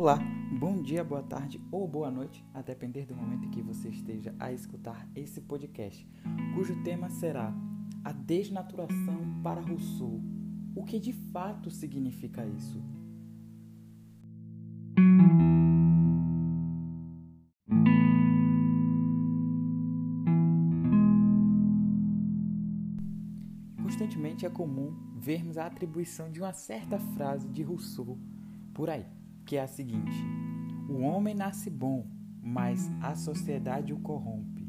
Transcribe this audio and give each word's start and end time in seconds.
Olá, 0.00 0.16
bom 0.60 0.80
dia, 0.80 1.02
boa 1.02 1.24
tarde 1.24 1.60
ou 1.72 1.84
boa 1.88 2.08
noite, 2.08 2.46
a 2.54 2.62
depender 2.62 3.04
do 3.04 3.16
momento 3.16 3.46
em 3.46 3.50
que 3.50 3.60
você 3.60 3.88
esteja 3.88 4.32
a 4.38 4.52
escutar 4.52 5.08
esse 5.12 5.40
podcast, 5.40 6.08
cujo 6.54 6.80
tema 6.84 7.10
será 7.10 7.52
a 8.04 8.12
desnaturação 8.12 9.40
para 9.42 9.60
Rousseau. 9.60 10.22
O 10.76 10.84
que 10.84 11.00
de 11.00 11.12
fato 11.12 11.68
significa 11.68 12.46
isso? 12.46 12.80
Constantemente 23.82 24.46
é 24.46 24.48
comum 24.48 24.96
vermos 25.16 25.58
a 25.58 25.66
atribuição 25.66 26.30
de 26.30 26.38
uma 26.38 26.52
certa 26.52 27.00
frase 27.00 27.48
de 27.48 27.64
Rousseau 27.64 28.16
por 28.72 28.88
aí, 28.88 29.04
que 29.48 29.56
é 29.56 29.62
a 29.62 29.66
seguinte: 29.66 30.22
O 30.88 31.00
homem 31.00 31.34
nasce 31.34 31.70
bom, 31.70 32.06
mas 32.42 32.90
a 33.00 33.16
sociedade 33.16 33.94
o 33.94 33.98
corrompe. 33.98 34.68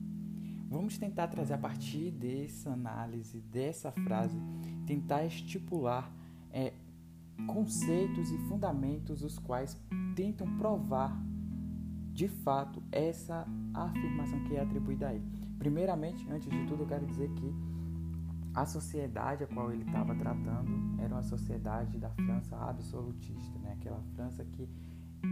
Vamos 0.70 0.98
tentar 0.98 1.28
trazer 1.28 1.56
a 1.56 1.58
partir 1.58 2.12
dessa 2.12 2.72
análise, 2.72 3.42
dessa 3.42 3.92
frase, 3.92 4.40
tentar 4.88 5.26
estipular 5.26 6.10
é, 6.52 6.72
conceitos 7.46 8.32
e 8.32 8.38
fundamentos 8.48 9.22
os 9.22 9.38
quais 9.38 9.78
tentam 10.16 10.48
provar 10.58 11.20
de 12.14 12.30
fato 12.30 12.82
essa 12.92 13.46
afirmação 13.74 14.44
que 14.46 14.56
é 14.56 14.62
atribuída 14.62 15.10
a 15.10 15.14
ele. 15.14 15.26
Primeiramente, 15.58 16.26
antes 16.30 16.50
de 16.50 16.66
tudo, 16.68 16.84
eu 16.84 16.88
quero 16.88 17.06
dizer 17.06 17.30
que 17.32 17.54
a 18.54 18.66
sociedade 18.66 19.44
a 19.44 19.48
qual 19.48 19.72
ele 19.72 19.84
estava 19.84 20.16
tratando 20.16 21.02
era 21.02 21.14
uma 21.14 21.24
sociedade 21.24 21.98
da 21.98 22.10
França 22.10 22.56
absolutista, 22.58 23.58
né? 23.60 23.74
aquela 23.80 24.02
França 24.16 24.44
que 24.44 24.68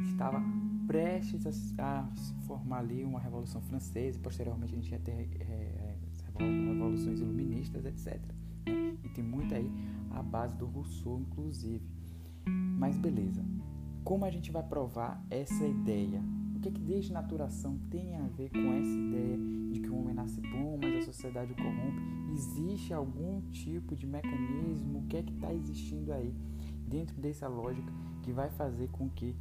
estava 0.09 0.41
prestes 0.85 1.73
a, 1.79 2.07
formar 2.45 2.79
ali 2.79 3.03
uma 3.03 3.19
revolução 3.19 3.61
francesa 3.61 4.17
e 4.17 4.21
posteriormente 4.21 4.73
a 4.73 4.75
gente 4.75 4.91
ia 4.91 4.99
ter 4.99 5.29
é, 5.39 5.95
revoluções 6.37 7.19
iluministas, 7.19 7.85
etc. 7.85 8.19
Né? 8.65 8.97
E 9.03 9.09
tem 9.09 9.23
muito 9.23 9.53
aí 9.53 9.69
a 10.11 10.21
base 10.21 10.55
do 10.55 10.65
Rousseau, 10.65 11.19
inclusive. 11.19 11.85
Mas 12.45 12.97
beleza, 12.97 13.43
como 14.03 14.25
a 14.25 14.29
gente 14.29 14.51
vai 14.51 14.63
provar 14.63 15.23
essa 15.29 15.65
ideia? 15.65 16.21
Que, 16.67 16.71
que 16.71 16.81
desnaturação 16.81 17.77
tem 17.89 18.15
a 18.17 18.27
ver 18.27 18.49
com 18.49 18.73
essa 18.73 18.89
ideia 18.89 19.37
de 19.71 19.79
que 19.79 19.89
o 19.89 19.97
homem 19.97 20.13
nasce 20.13 20.41
bom, 20.41 20.77
mas 20.81 21.03
a 21.03 21.05
sociedade 21.05 21.53
o 21.53 21.55
corrompe? 21.55 22.01
Existe 22.33 22.93
algum 22.93 23.41
tipo 23.51 23.95
de 23.95 24.05
mecanismo? 24.05 24.99
O 24.99 25.03
que 25.03 25.17
é 25.17 25.23
que 25.23 25.33
está 25.33 25.53
existindo 25.53 26.11
aí 26.11 26.33
dentro 26.85 27.15
dessa 27.21 27.47
lógica 27.47 27.91
que 28.21 28.33
vai 28.33 28.49
fazer 28.49 28.89
com 28.89 29.09
que 29.09 29.33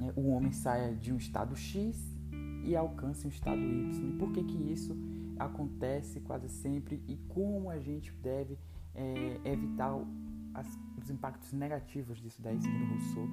né, 0.00 0.12
o 0.16 0.28
homem 0.28 0.52
saia 0.52 0.94
de 0.94 1.12
um 1.12 1.16
estado 1.16 1.54
X 1.54 2.16
e 2.64 2.74
alcance 2.74 3.26
um 3.26 3.30
estado 3.30 3.60
Y? 3.60 4.08
E 4.08 4.18
por 4.18 4.32
que, 4.32 4.42
que 4.42 4.72
isso 4.72 4.96
acontece 5.38 6.20
quase 6.20 6.48
sempre 6.48 7.02
e 7.06 7.16
como 7.28 7.68
a 7.68 7.78
gente 7.78 8.12
deve 8.22 8.58
é, 8.94 9.40
evitar 9.44 9.94
as, 10.54 10.78
os 11.00 11.10
impactos 11.10 11.52
negativos 11.52 12.18
disso 12.18 12.40
daí, 12.42 12.60
segundo 12.60 12.90
Rousseau? 12.90 13.28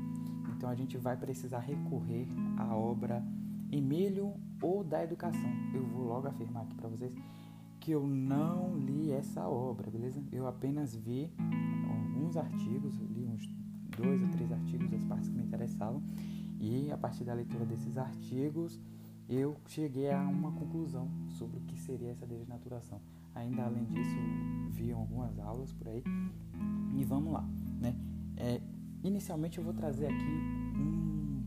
Então 0.55 0.69
a 0.69 0.75
gente 0.75 0.97
vai 0.97 1.15
precisar 1.15 1.59
recorrer 1.59 2.27
à 2.57 2.75
obra 2.75 3.23
Emílio 3.71 4.33
ou 4.61 4.83
da 4.83 5.03
Educação. 5.03 5.49
Eu 5.73 5.85
vou 5.85 6.05
logo 6.05 6.27
afirmar 6.27 6.63
aqui 6.63 6.75
para 6.75 6.89
vocês 6.89 7.13
que 7.79 7.91
eu 7.91 8.05
não 8.05 8.77
li 8.77 9.11
essa 9.11 9.47
obra, 9.47 9.89
beleza? 9.89 10.21
Eu 10.31 10.47
apenas 10.47 10.95
vi 10.95 11.31
alguns 11.89 12.35
artigos, 12.35 12.97
li 12.97 13.25
uns 13.25 13.47
dois 13.95 14.21
ou 14.21 14.29
três 14.29 14.51
artigos 14.51 14.89
das 14.89 15.03
partes 15.03 15.29
que 15.29 15.35
me 15.35 15.43
interessavam 15.43 16.01
e 16.59 16.91
a 16.91 16.97
partir 16.97 17.23
da 17.23 17.33
leitura 17.33 17.65
desses 17.65 17.97
artigos 17.97 18.79
eu 19.29 19.57
cheguei 19.67 20.11
a 20.11 20.21
uma 20.21 20.51
conclusão 20.51 21.09
sobre 21.29 21.57
o 21.59 21.61
que 21.61 21.77
seria 21.77 22.11
essa 22.11 22.25
desnaturação. 22.25 23.01
Ainda 23.37 23.63
além 23.63 23.85
disso, 23.85 24.15
vi 24.71 24.91
algumas 24.91 25.37
aulas 25.39 25.71
por 25.73 25.87
aí 25.87 26.03
e 26.95 27.03
vamos 27.05 27.31
lá, 27.33 27.47
né? 27.79 27.95
É, 28.35 28.61
Inicialmente 29.03 29.57
eu 29.57 29.63
vou 29.63 29.73
trazer 29.73 30.07
aqui 30.07 30.31
um, 30.75 31.43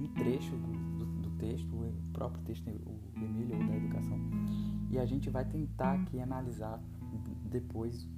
um 0.00 0.08
trecho 0.14 0.56
do, 0.56 0.98
do, 0.98 1.06
do, 1.22 1.30
texto, 1.38 1.72
o 1.72 2.12
próprio 2.12 2.42
texto 2.42 2.68
o 2.68 3.24
Emílio 3.24 3.58
da 3.66 3.76
Educação, 3.76 4.18
e 4.90 4.98
a 4.98 5.04
gente 5.04 5.28
vai 5.28 5.44
tentar 5.44 5.92
aqui 5.92 6.18
analisar 6.18 6.82
depois 7.44 8.08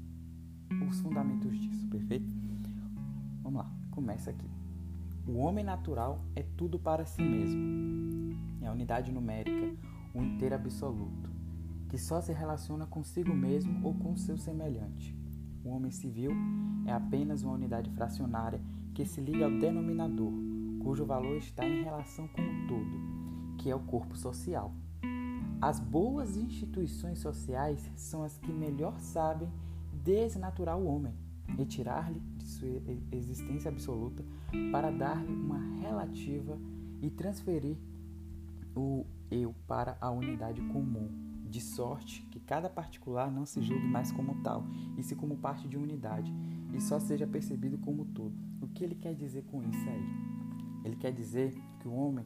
os 0.88 1.00
fundamentos 1.00 1.58
disso, 1.58 1.88
perfeito? 1.88 2.26
Vamos 3.42 3.58
lá, 3.58 3.70
começa 3.90 4.30
aqui. 4.30 4.48
O 5.26 5.36
homem 5.38 5.64
natural 5.64 6.24
é 6.34 6.42
tudo 6.56 6.78
para 6.78 7.04
si 7.04 7.20
mesmo. 7.20 8.38
É 8.62 8.68
a 8.68 8.72
unidade 8.72 9.12
numérica, 9.12 9.74
o 10.14 10.22
inteiro 10.22 10.54
absoluto, 10.54 11.29
que 11.90 11.98
só 11.98 12.20
se 12.20 12.32
relaciona 12.32 12.86
consigo 12.86 13.34
mesmo 13.34 13.84
ou 13.84 13.92
com 13.92 14.16
seu 14.16 14.38
semelhante. 14.38 15.14
O 15.64 15.70
homem 15.70 15.90
civil 15.90 16.30
é 16.86 16.92
apenas 16.92 17.42
uma 17.42 17.52
unidade 17.52 17.90
fracionária 17.90 18.60
que 18.94 19.04
se 19.04 19.20
liga 19.20 19.44
ao 19.44 19.58
denominador, 19.58 20.32
cujo 20.82 21.04
valor 21.04 21.36
está 21.36 21.66
em 21.66 21.82
relação 21.82 22.28
com 22.28 22.40
o 22.40 22.66
todo, 22.68 23.56
que 23.58 23.68
é 23.68 23.74
o 23.74 23.80
corpo 23.80 24.16
social. 24.16 24.72
As 25.60 25.80
boas 25.80 26.36
instituições 26.36 27.18
sociais 27.18 27.90
são 27.96 28.22
as 28.22 28.38
que 28.38 28.52
melhor 28.52 28.98
sabem 29.00 29.50
desnaturar 29.92 30.78
o 30.78 30.86
homem, 30.86 31.12
retirar-lhe 31.58 32.20
de 32.38 32.46
sua 32.46 32.68
existência 33.12 33.68
absoluta 33.68 34.24
para 34.70 34.90
dar-lhe 34.90 35.34
uma 35.34 35.58
relativa 35.80 36.56
e 37.02 37.10
transferir 37.10 37.76
o 38.76 39.04
eu 39.30 39.54
para 39.66 39.98
a 40.00 40.10
unidade 40.10 40.62
comum 40.62 41.29
de 41.50 41.60
sorte 41.60 42.22
que 42.30 42.38
cada 42.38 42.70
particular 42.70 43.30
não 43.30 43.44
se 43.44 43.60
julgue 43.60 43.86
mais 43.86 44.12
como 44.12 44.40
tal, 44.42 44.64
e 44.96 45.02
se 45.02 45.16
como 45.16 45.36
parte 45.36 45.68
de 45.68 45.76
unidade, 45.76 46.32
e 46.72 46.80
só 46.80 47.00
seja 47.00 47.26
percebido 47.26 47.76
como 47.78 48.04
todo. 48.04 48.34
O 48.60 48.68
que 48.68 48.84
ele 48.84 48.94
quer 48.94 49.14
dizer 49.14 49.42
com 49.44 49.62
isso 49.62 49.88
aí? 49.88 50.30
Ele 50.84 50.96
quer 50.96 51.12
dizer 51.12 51.52
que 51.80 51.88
o 51.88 51.92
homem, 51.92 52.24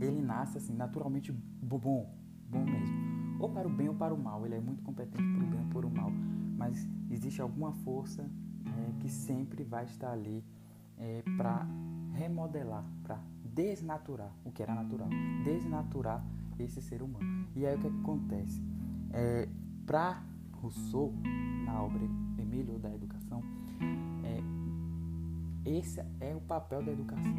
ele 0.00 0.20
nasce 0.20 0.58
assim, 0.58 0.74
naturalmente 0.74 1.32
bom, 1.32 2.12
bom 2.50 2.64
mesmo. 2.64 2.96
Ou 3.38 3.48
para 3.48 3.68
o 3.68 3.70
bem 3.70 3.88
ou 3.88 3.94
para 3.94 4.12
o 4.12 4.18
mal, 4.18 4.44
ele 4.44 4.56
é 4.56 4.60
muito 4.60 4.82
competente 4.82 5.22
para 5.22 5.44
o 5.44 5.46
bem 5.46 5.60
ou 5.60 5.66
para 5.66 5.86
o 5.86 5.90
mal, 5.90 6.10
mas 6.56 6.86
existe 7.10 7.40
alguma 7.40 7.72
força 7.72 8.22
é, 8.66 8.92
que 9.00 9.08
sempre 9.08 9.62
vai 9.62 9.84
estar 9.84 10.10
ali 10.10 10.44
é, 10.98 11.22
para 11.36 11.66
remodelar, 12.16 12.84
para 13.02 13.20
desnaturar 13.44 14.32
o 14.44 14.50
que 14.50 14.62
era 14.62 14.74
natural, 14.74 15.08
desnaturar 15.44 16.24
esse 16.58 16.80
ser 16.80 17.02
humano. 17.02 17.46
E 17.54 17.66
aí 17.66 17.76
o 17.76 17.78
que, 17.78 17.86
é 17.86 17.90
que 17.90 18.00
acontece? 18.00 18.62
É, 19.12 19.48
Para 19.86 20.22
Rousseau, 20.52 21.14
na 21.64 21.82
obra 21.82 22.00
Emílio 22.38 22.78
da 22.78 22.92
Educação, 22.92 23.42
é, 24.24 25.70
esse 25.70 26.00
é 26.20 26.34
o 26.34 26.40
papel 26.40 26.84
da 26.84 26.92
educação, 26.92 27.34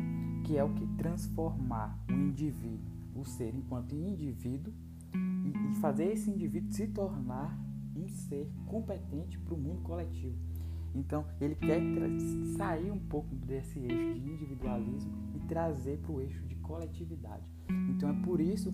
que 0.45 0.57
é 0.57 0.63
o 0.63 0.73
que 0.73 0.85
transformar 0.97 1.97
o 2.09 2.13
indivíduo, 2.13 2.79
o 3.15 3.25
ser 3.25 3.53
enquanto 3.55 3.95
indivíduo, 3.95 4.73
e, 5.13 5.71
e 5.71 5.75
fazer 5.75 6.11
esse 6.11 6.29
indivíduo 6.29 6.71
se 6.71 6.87
tornar 6.87 7.57
um 7.95 8.07
ser 8.07 8.49
competente 8.65 9.39
para 9.39 9.53
o 9.53 9.57
mundo 9.57 9.81
coletivo. 9.81 10.37
Então, 10.97 11.25
ele 11.39 11.55
quer 11.55 11.79
sair 12.57 12.91
um 12.91 12.99
pouco 12.99 13.33
desse 13.35 13.79
eixo 13.79 14.19
de 14.19 14.29
individualismo 14.29 15.11
e 15.35 15.39
trazer 15.47 15.99
para 15.99 16.11
o 16.11 16.21
eixo 16.21 16.43
de 16.45 16.55
coletividade. 16.55 17.43
Então, 17.89 18.09
é 18.09 18.13
por 18.23 18.41
isso 18.41 18.73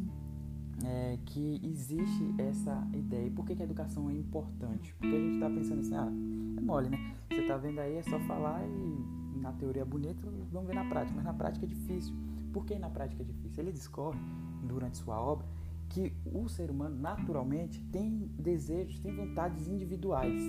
é, 0.83 1.17
que 1.25 1.59
existe 1.63 2.33
essa 2.37 2.87
ideia. 2.93 3.27
E 3.27 3.31
por 3.31 3.45
que, 3.45 3.55
que 3.55 3.61
a 3.61 3.65
educação 3.65 4.09
é 4.09 4.13
importante? 4.13 4.93
Porque 4.95 5.15
a 5.15 5.19
gente 5.19 5.33
está 5.33 5.49
pensando 5.49 5.81
assim, 5.81 5.95
ah, 5.95 6.11
é 6.57 6.61
mole, 6.61 6.89
né? 6.89 7.15
Você 7.29 7.41
está 7.41 7.57
vendo 7.57 7.79
aí, 7.79 7.97
é 7.97 8.03
só 8.03 8.19
falar 8.21 8.65
e 8.65 9.39
na 9.39 9.51
teoria 9.51 9.81
é 9.81 9.85
bonito, 9.85 10.25
vamos 10.51 10.67
ver 10.67 10.75
na 10.75 10.85
prática. 10.85 11.13
Mas 11.15 11.25
na 11.25 11.33
prática 11.33 11.65
é 11.65 11.69
difícil. 11.69 12.15
Por 12.53 12.65
que 12.65 12.79
na 12.79 12.89
prática 12.89 13.21
é 13.21 13.25
difícil? 13.25 13.63
Ele 13.63 13.71
discorre 13.71 14.19
durante 14.63 14.97
sua 14.97 15.19
obra 15.19 15.45
que 15.89 16.13
o 16.25 16.47
ser 16.47 16.71
humano 16.71 16.95
naturalmente 16.95 17.79
tem 17.91 18.31
desejos, 18.39 18.99
tem 18.99 19.15
vontades 19.15 19.67
individuais. 19.67 20.41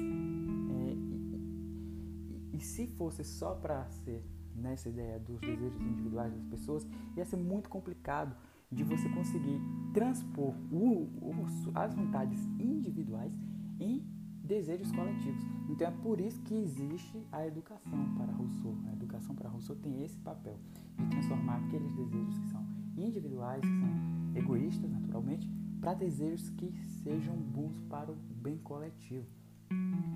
Se 2.64 2.86
fosse 2.86 3.22
só 3.22 3.54
para 3.54 3.86
ser 3.90 4.24
nessa 4.56 4.88
ideia 4.88 5.18
dos 5.18 5.38
desejos 5.38 5.78
individuais 5.82 6.32
das 6.32 6.44
pessoas, 6.46 6.86
ia 7.14 7.24
ser 7.24 7.36
muito 7.36 7.68
complicado 7.68 8.34
de 8.72 8.82
você 8.82 9.06
conseguir 9.10 9.60
transpor 9.92 10.54
o, 10.72 11.02
o, 11.20 11.46
as 11.74 11.94
vontades 11.94 12.42
individuais 12.58 13.32
em 13.78 14.02
desejos 14.42 14.90
coletivos. 14.92 15.44
Então 15.68 15.88
é 15.88 15.90
por 15.90 16.18
isso 16.18 16.40
que 16.40 16.54
existe 16.54 17.22
a 17.30 17.46
educação 17.46 18.14
para 18.16 18.32
Rousseau. 18.32 18.74
A 18.88 18.92
educação 18.94 19.34
para 19.34 19.50
Rousseau 19.50 19.76
tem 19.76 20.02
esse 20.02 20.16
papel 20.18 20.58
de 20.96 21.06
transformar 21.10 21.58
aqueles 21.66 21.92
desejos 21.92 22.38
que 22.38 22.48
são 22.48 22.66
individuais, 22.96 23.60
que 23.60 23.78
são 23.78 24.36
egoístas 24.36 24.90
naturalmente, 24.90 25.46
para 25.80 25.92
desejos 25.92 26.48
que 26.48 26.72
sejam 27.02 27.36
bons 27.36 27.78
para 27.90 28.10
o 28.10 28.14
bem 28.14 28.56
coletivo. 28.56 29.26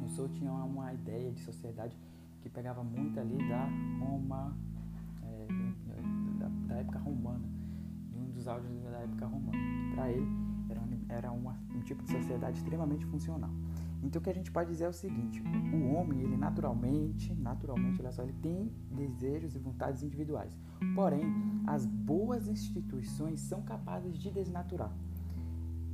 Rousseau 0.01 0.29
tinha 0.31 0.51
uma 0.51 0.95
ideia 0.95 1.31
de 1.31 1.43
sociedade 1.43 1.97
que 2.49 2.55
pegava 2.55 2.83
muito 2.83 3.21
ali 3.21 3.37
da 3.49 3.69
Roma 4.01 4.57
é, 5.23 5.47
da, 6.39 6.49
da, 6.49 6.75
época 6.81 6.99
romana, 6.99 7.47
de 8.11 8.19
um 8.19 8.31
dos 8.31 8.49
áudios 8.49 8.83
da 8.85 8.99
época 9.01 9.27
romana, 9.27 9.59
que 9.59 9.95
para 9.95 10.11
ele 10.11 10.27
era, 10.71 10.81
era 11.09 11.33
uma, 11.33 11.59
um 11.75 11.81
tipo 11.81 12.03
de 12.03 12.11
sociedade 12.11 12.59
extremamente 12.59 13.05
funcional. 13.07 13.51
Então 14.03 14.21
o 14.21 14.23
que 14.23 14.31
a 14.31 14.35
gente 14.35 14.51
pode 14.51 14.71
dizer 14.71 14.85
é 14.85 14.89
o 14.89 14.93
seguinte: 14.93 15.43
o 15.73 15.93
homem, 15.93 16.23
ele 16.23 16.37
naturalmente, 16.37 17.35
naturalmente, 17.35 18.01
olha 18.01 18.13
só, 18.13 18.23
ele 18.23 18.35
tem 18.35 18.73
desejos 18.93 19.55
e 19.55 19.59
vontades 19.59 20.03
individuais. 20.03 20.57
Porém, 20.95 21.27
as 21.67 21.85
boas 21.85 22.49
instituições 22.49 23.41
são 23.41 23.63
capazes 23.63 24.17
de 24.17 24.31
desnaturar 24.31 24.93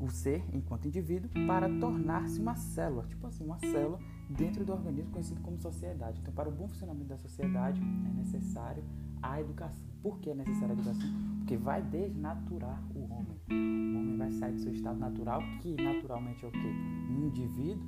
o 0.01 0.11
ser 0.11 0.45
enquanto 0.53 0.87
indivíduo 0.87 1.31
para 1.47 1.69
tornar-se 1.79 2.41
uma 2.41 2.57
célula, 2.57 3.05
tipo 3.07 3.27
assim, 3.27 3.45
uma 3.45 3.59
célula 3.59 3.99
dentro 4.29 4.65
do 4.65 4.73
organismo 4.73 5.11
conhecido 5.13 5.41
como 5.41 5.59
sociedade. 5.59 6.21
Então, 6.21 6.33
para 6.35 6.49
o 6.49 6.53
bom 6.53 6.69
funcionamento 6.69 7.09
da 7.09 7.17
sociedade 7.17 7.81
é 7.81 8.13
necessário 8.13 8.83
a 9.23 9.41
educação. 9.41 9.87
Por 10.03 10.19
que 10.19 10.31
é 10.31 10.35
necessária 10.35 10.75
a 10.75 10.79
educação? 10.79 11.09
Porque 11.39 11.57
vai 11.57 11.83
desnaturar 11.83 12.83
o 12.95 13.05
homem. 13.13 13.39
O 13.51 13.99
homem 13.99 14.17
vai 14.17 14.31
sair 14.33 14.53
do 14.53 14.61
seu 14.61 14.73
estado 14.73 14.99
natural, 14.99 15.41
que 15.61 15.75
naturalmente 15.75 16.45
é 16.45 16.49
o 16.49 16.53
quê? 16.53 16.59
indivíduo, 17.25 17.87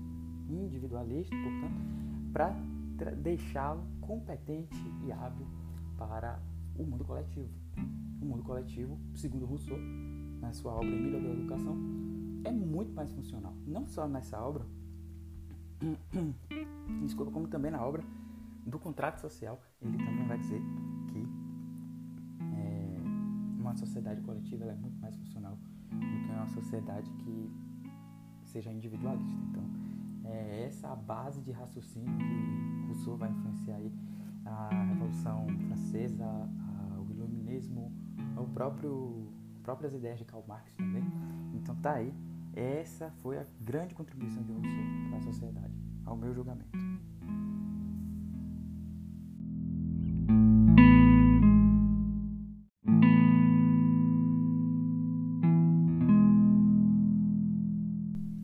individualista, 0.48 1.34
portanto, 1.36 1.96
para 2.32 3.10
deixá-lo 3.14 3.82
competente 4.00 4.76
e 5.04 5.12
hábil 5.12 5.46
para 5.96 6.40
o 6.78 6.84
mundo 6.84 7.04
coletivo. 7.04 7.50
O 8.20 8.24
mundo 8.24 8.42
coletivo, 8.42 8.98
segundo 9.14 9.44
Rousseau, 9.44 9.78
na 10.40 10.52
sua 10.52 10.72
obra 10.72 10.88
Emília 10.88 11.20
da 11.20 11.28
Educação, 11.28 11.76
é 12.44 12.52
muito 12.52 12.92
mais 12.92 13.10
funcional. 13.10 13.54
Não 13.66 13.86
só 13.86 14.06
nessa 14.06 14.40
obra, 14.40 14.64
desculpa, 17.02 17.32
como 17.32 17.48
também 17.48 17.70
na 17.70 17.82
obra 17.82 18.02
do 18.66 18.78
contrato 18.78 19.20
social, 19.20 19.60
ele 19.80 19.96
também 19.98 20.26
vai 20.26 20.38
dizer 20.38 20.60
que 21.08 21.28
é, 22.56 22.98
uma 23.58 23.74
sociedade 23.74 24.20
coletiva 24.22 24.64
é 24.64 24.74
muito 24.74 24.98
mais 25.00 25.16
funcional 25.16 25.56
do 25.90 25.98
que 25.98 26.32
uma 26.32 26.48
sociedade 26.48 27.10
que 27.12 27.50
seja 28.44 28.72
individualista. 28.72 29.40
Então, 29.50 29.64
é 30.24 30.64
essa 30.66 30.88
a 30.88 30.96
base 30.96 31.40
de 31.42 31.52
raciocínio 31.52 32.16
que 32.18 32.86
Rousseau 32.86 33.16
vai 33.16 33.30
influenciar 33.30 33.76
aí 33.76 33.92
a 34.44 34.84
Revolução 34.84 35.46
Francesa, 35.66 36.24
a, 36.24 37.00
o 37.00 37.10
Iluminismo, 37.10 37.92
o 38.36 38.46
próprio 38.48 39.28
próprias 39.66 39.92
ideias 39.92 40.16
de 40.16 40.24
Karl 40.24 40.44
Marx 40.46 40.72
também. 40.74 41.02
Então 41.52 41.74
tá 41.76 41.94
aí, 41.94 42.14
essa 42.54 43.10
foi 43.20 43.36
a 43.36 43.44
grande 43.60 43.96
contribuição 43.96 44.40
de 44.44 44.52
Rousseau 44.52 44.84
para 45.08 45.18
a 45.18 45.22
sociedade, 45.22 45.74
ao 46.04 46.16
meu 46.16 46.32
julgamento. 46.32 46.70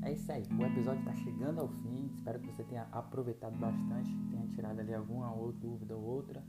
É 0.02 0.12
isso 0.12 0.32
aí, 0.32 0.42
o 0.58 0.64
episódio 0.64 0.98
está 0.98 1.14
chegando 1.14 1.60
ao 1.60 1.68
fim. 1.68 2.10
Espero 2.16 2.40
que 2.40 2.48
você 2.48 2.64
tenha 2.64 2.88
aproveitado 2.90 3.56
bastante, 3.58 4.12
tenha 4.28 4.48
tirado 4.48 4.80
ali 4.80 4.92
alguma 4.92 5.32
outra 5.32 5.60
dúvida 5.60 5.96
ou 5.96 6.02
outra, 6.02 6.42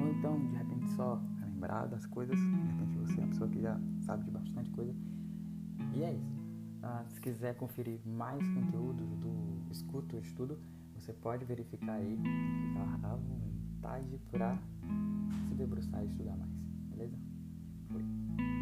ou 0.00 0.08
então 0.08 0.40
de 0.46 0.56
repente 0.56 0.88
só 0.92 1.20
lembrar 1.64 1.86
das 1.86 2.06
coisas. 2.06 2.38
De 2.38 2.44
repente 2.44 2.98
você 2.98 3.14
é 3.14 3.24
uma 3.24 3.28
pessoa 3.28 3.50
que 3.50 3.60
já 3.60 3.80
sabe 4.00 4.24
de 4.24 4.30
bastante 4.30 4.70
coisa. 4.70 4.94
E 5.94 6.02
é 6.02 6.12
isso. 6.12 6.44
Ah, 6.82 7.04
se 7.08 7.20
quiser 7.20 7.56
conferir 7.56 7.98
mais 8.04 8.46
conteúdo 8.46 9.04
do 9.16 9.72
Escuta 9.72 10.16
o 10.16 10.20
Estudo, 10.20 10.58
você 10.94 11.12
pode 11.12 11.44
verificar 11.44 11.94
aí, 11.94 12.16
ficar 12.16 13.08
à 13.08 13.16
vontade 13.16 14.20
para 14.30 14.58
se 15.48 15.54
debruçar 15.54 16.02
e 16.04 16.06
estudar 16.06 16.36
mais. 16.36 16.50
Beleza? 16.90 17.16
Foi. 17.90 18.53